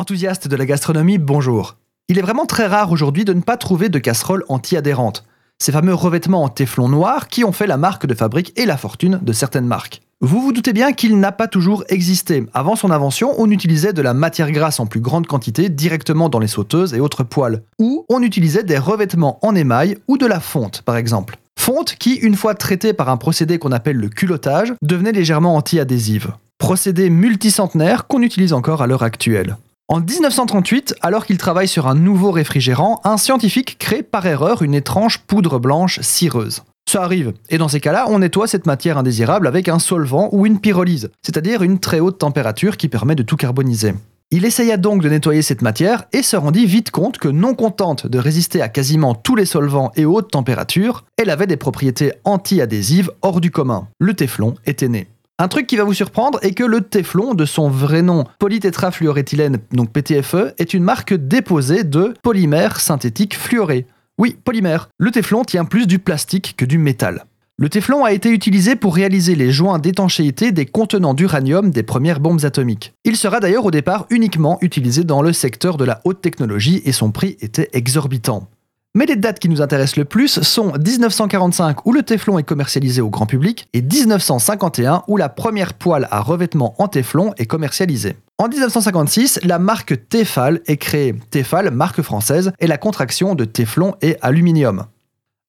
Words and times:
Enthousiaste 0.00 0.46
de 0.46 0.54
la 0.54 0.64
gastronomie, 0.64 1.18
bonjour. 1.18 1.74
Il 2.06 2.20
est 2.20 2.22
vraiment 2.22 2.46
très 2.46 2.68
rare 2.68 2.92
aujourd'hui 2.92 3.24
de 3.24 3.32
ne 3.32 3.40
pas 3.40 3.56
trouver 3.56 3.88
de 3.88 3.98
casseroles 3.98 4.44
anti-adhérentes. 4.48 5.24
Ces 5.58 5.72
fameux 5.72 5.92
revêtements 5.92 6.44
en 6.44 6.48
téflon 6.48 6.88
noir 6.88 7.26
qui 7.26 7.42
ont 7.42 7.50
fait 7.50 7.66
la 7.66 7.76
marque 7.76 8.06
de 8.06 8.14
fabrique 8.14 8.52
et 8.56 8.64
la 8.64 8.76
fortune 8.76 9.18
de 9.20 9.32
certaines 9.32 9.66
marques. 9.66 10.00
Vous 10.20 10.40
vous 10.40 10.52
doutez 10.52 10.72
bien 10.72 10.92
qu'il 10.92 11.18
n'a 11.18 11.32
pas 11.32 11.48
toujours 11.48 11.82
existé. 11.88 12.46
Avant 12.54 12.76
son 12.76 12.92
invention, 12.92 13.34
on 13.38 13.50
utilisait 13.50 13.92
de 13.92 14.00
la 14.00 14.14
matière 14.14 14.52
grasse 14.52 14.78
en 14.78 14.86
plus 14.86 15.00
grande 15.00 15.26
quantité 15.26 15.68
directement 15.68 16.28
dans 16.28 16.38
les 16.38 16.46
sauteuses 16.46 16.94
et 16.94 17.00
autres 17.00 17.24
poêles. 17.24 17.64
Ou 17.80 18.06
on 18.08 18.22
utilisait 18.22 18.62
des 18.62 18.78
revêtements 18.78 19.40
en 19.42 19.56
émail 19.56 19.98
ou 20.06 20.16
de 20.16 20.26
la 20.26 20.38
fonte, 20.38 20.82
par 20.82 20.96
exemple. 20.96 21.38
Fonte 21.58 21.96
qui, 21.96 22.14
une 22.14 22.36
fois 22.36 22.54
traitée 22.54 22.92
par 22.92 23.08
un 23.08 23.16
procédé 23.16 23.58
qu'on 23.58 23.72
appelle 23.72 23.96
le 23.96 24.08
culottage, 24.08 24.74
devenait 24.80 25.10
légèrement 25.10 25.56
anti-adhésive. 25.56 26.34
Procédé 26.58 27.10
multicentenaire 27.10 28.06
qu'on 28.06 28.22
utilise 28.22 28.52
encore 28.52 28.80
à 28.80 28.86
l'heure 28.86 29.02
actuelle. 29.02 29.56
En 29.90 30.00
1938, 30.00 30.96
alors 31.00 31.24
qu'il 31.24 31.38
travaille 31.38 31.66
sur 31.66 31.86
un 31.86 31.94
nouveau 31.94 32.30
réfrigérant, 32.30 33.00
un 33.04 33.16
scientifique 33.16 33.78
crée 33.78 34.02
par 34.02 34.26
erreur 34.26 34.60
une 34.60 34.74
étrange 34.74 35.20
poudre 35.20 35.58
blanche 35.58 35.98
cireuse. 36.02 36.62
Ça 36.86 37.02
arrive, 37.02 37.32
et 37.48 37.56
dans 37.56 37.68
ces 37.68 37.80
cas-là, 37.80 38.04
on 38.08 38.18
nettoie 38.18 38.46
cette 38.46 38.66
matière 38.66 38.98
indésirable 38.98 39.46
avec 39.46 39.66
un 39.66 39.78
solvant 39.78 40.28
ou 40.32 40.44
une 40.44 40.60
pyrolyse, 40.60 41.10
c'est-à-dire 41.22 41.62
une 41.62 41.78
très 41.78 42.00
haute 42.00 42.18
température 42.18 42.76
qui 42.76 42.88
permet 42.88 43.14
de 43.14 43.22
tout 43.22 43.36
carboniser. 43.36 43.94
Il 44.30 44.44
essaya 44.44 44.76
donc 44.76 45.00
de 45.00 45.08
nettoyer 45.08 45.40
cette 45.40 45.62
matière 45.62 46.04
et 46.12 46.22
se 46.22 46.36
rendit 46.36 46.66
vite 46.66 46.90
compte 46.90 47.16
que 47.16 47.28
non 47.28 47.54
contente 47.54 48.06
de 48.06 48.18
résister 48.18 48.60
à 48.60 48.68
quasiment 48.68 49.14
tous 49.14 49.36
les 49.36 49.46
solvants 49.46 49.90
et 49.96 50.04
hautes 50.04 50.30
températures, 50.30 51.06
elle 51.16 51.30
avait 51.30 51.46
des 51.46 51.56
propriétés 51.56 52.12
anti-adhésives 52.24 53.10
hors 53.22 53.40
du 53.40 53.50
commun. 53.50 53.88
Le 53.98 54.12
téflon 54.12 54.54
était 54.66 54.88
né. 54.88 55.08
Un 55.40 55.46
truc 55.46 55.68
qui 55.68 55.76
va 55.76 55.84
vous 55.84 55.94
surprendre 55.94 56.40
est 56.42 56.50
que 56.50 56.64
le 56.64 56.80
Teflon, 56.80 57.34
de 57.34 57.44
son 57.44 57.70
vrai 57.70 58.02
nom 58.02 58.24
polytétrafluoréthylène, 58.40 59.58
donc 59.70 59.92
PTFE, 59.92 60.52
est 60.58 60.74
une 60.74 60.82
marque 60.82 61.14
déposée 61.14 61.84
de 61.84 62.12
polymère 62.24 62.80
synthétique 62.80 63.36
fluoré. 63.36 63.86
Oui, 64.18 64.36
polymère. 64.42 64.88
Le 64.98 65.12
Teflon 65.12 65.44
tient 65.44 65.64
plus 65.64 65.86
du 65.86 66.00
plastique 66.00 66.54
que 66.56 66.64
du 66.64 66.76
métal. 66.76 67.24
Le 67.56 67.68
Teflon 67.68 68.04
a 68.04 68.10
été 68.10 68.30
utilisé 68.30 68.74
pour 68.74 68.96
réaliser 68.96 69.36
les 69.36 69.52
joints 69.52 69.78
d'étanchéité 69.78 70.50
des 70.50 70.66
contenants 70.66 71.14
d'uranium 71.14 71.70
des 71.70 71.84
premières 71.84 72.18
bombes 72.18 72.44
atomiques. 72.44 72.94
Il 73.04 73.16
sera 73.16 73.38
d'ailleurs 73.38 73.64
au 73.64 73.70
départ 73.70 74.06
uniquement 74.10 74.58
utilisé 74.60 75.04
dans 75.04 75.22
le 75.22 75.32
secteur 75.32 75.76
de 75.76 75.84
la 75.84 76.00
haute 76.04 76.20
technologie 76.20 76.82
et 76.84 76.92
son 76.92 77.12
prix 77.12 77.36
était 77.40 77.68
exorbitant. 77.74 78.48
Mais 78.94 79.06
les 79.06 79.16
dates 79.16 79.38
qui 79.38 79.48
nous 79.48 79.60
intéressent 79.60 79.96
le 79.96 80.06
plus 80.06 80.40
sont 80.40 80.72
1945 80.72 81.86
où 81.86 81.92
le 81.92 82.02
téflon 82.02 82.38
est 82.38 82.42
commercialisé 82.42 83.00
au 83.00 83.10
grand 83.10 83.26
public 83.26 83.68
et 83.74 83.82
1951 83.82 85.02
où 85.08 85.16
la 85.16 85.28
première 85.28 85.74
poêle 85.74 86.08
à 86.10 86.20
revêtement 86.20 86.74
en 86.78 86.88
téflon 86.88 87.32
est 87.36 87.46
commercialisée. 87.46 88.16
En 88.38 88.48
1956, 88.48 89.40
la 89.44 89.58
marque 89.58 90.08
Tefal 90.08 90.62
est 90.66 90.78
créée. 90.78 91.14
Tefal, 91.30 91.70
marque 91.70 92.02
française, 92.02 92.52
est 92.58 92.66
la 92.66 92.78
contraction 92.78 93.34
de 93.34 93.44
téflon 93.44 93.94
et 94.00 94.16
aluminium. 94.22 94.86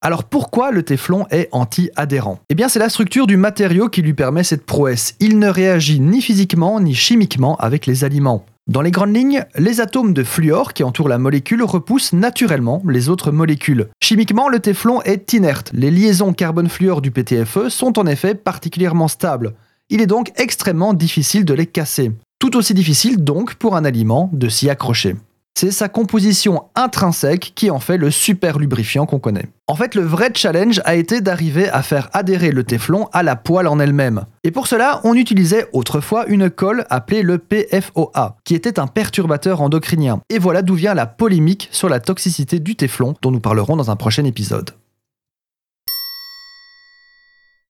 Alors 0.02 0.24
pourquoi 0.26 0.72
le 0.72 0.84
téflon 0.84 1.26
est 1.30 1.50
anti-adhérent? 1.52 2.40
Eh 2.50 2.56
bien 2.56 2.70
c'est 2.70 2.80
la 2.80 2.90
structure 2.90 3.26
du 3.26 3.38
matériau 3.38 3.90
qui 3.90 4.02
lui 4.02 4.14
permet 4.14 4.44
cette 4.44 4.66
prouesse. 4.66 5.16
Il 5.20 5.40
ne 5.40 5.48
réagit 5.48 6.00
ni 6.00 6.22
physiquement 6.22 6.80
ni 6.80 6.94
chimiquement 6.94 7.56
avec 7.58 7.86
les 7.86 8.04
aliments. 8.04 8.46
Dans 8.70 8.84
les 8.84 8.92
grandes 8.92 9.16
lignes, 9.16 9.46
les 9.56 9.82
atomes 9.82 10.14
de 10.14 10.24
fluor 10.24 10.74
qui 10.74 10.84
entourent 10.84 11.10
la 11.10 11.18
molécule 11.18 11.64
repoussent 11.64 12.14
naturellement 12.14 12.84
les 12.88 13.10
autres 13.10 13.32
molécules. 13.32 13.88
Chimiquement, 14.00 14.48
le 14.48 14.60
téflon 14.60 15.02
est 15.02 15.34
inerte. 15.34 15.72
Les 15.74 15.90
liaisons 15.90 16.34
carbone-fluor 16.34 17.02
du 17.02 17.10
PTFE 17.10 17.70
sont 17.70 17.98
en 17.98 18.06
effet 18.06 18.36
particulièrement 18.36 19.08
stables. 19.08 19.56
Il 19.90 20.02
est 20.02 20.06
donc 20.06 20.32
extrêmement 20.36 20.94
difficile 20.94 21.46
de 21.46 21.56
les 21.56 21.66
casser. 21.66 22.12
Tout 22.38 22.56
aussi 22.56 22.76
difficile 22.76 23.24
donc 23.24 23.56
pour 23.56 23.76
un 23.76 23.86
aliment 23.86 24.30
de 24.34 24.50
s'y 24.50 24.70
accrocher. 24.70 25.16
C'est 25.56 25.72
sa 25.72 25.90
composition 25.90 26.64
intrinsèque 26.76 27.52
qui 27.54 27.70
en 27.70 27.80
fait 27.80 27.98
le 27.98 28.12
super 28.12 28.60
lubrifiant 28.60 29.06
qu'on 29.06 29.20
connaît. 29.20 29.50
En 29.68 29.76
fait, 29.76 29.94
le 29.94 30.04
vrai 30.04 30.32
challenge 30.34 30.82
a 30.86 30.96
été 30.96 31.22
d'arriver 31.22 31.70
à 31.70 31.82
faire 31.82 32.10
adhérer 32.14 32.52
le 32.52 32.64
téflon 32.64 33.08
à 33.12 33.24
la 33.24 33.36
poêle 33.36 33.68
en 33.68 33.80
elle-même. 33.80 34.26
Et 34.44 34.52
pour 34.52 34.68
cela, 34.68 35.02
on 35.04 35.16
utilisait 35.16 35.68
autrefois 35.74 36.26
une 36.28 36.50
colle 36.50 36.86
appelée 36.90 37.24
le 37.24 37.38
PFOA, 37.38 38.38
qui 38.46 38.56
était 38.56 38.80
un 38.80 38.88
perturbateur 38.88 39.62
endocrinien. 39.62 40.22
Et 40.30 40.40
voilà 40.40 40.62
d'où 40.62 40.76
vient 40.76 40.94
la 40.94 41.06
polémique 41.06 41.68
sur 41.72 41.90
la 41.90 42.00
toxicité 42.00 42.60
du 42.60 42.76
téflon, 42.76 43.16
dont 43.22 43.32
nous 43.32 43.42
parlerons 43.42 43.76
dans 43.76 43.92
un 43.92 43.96
prochain 43.96 44.24
épisode. 44.24 44.72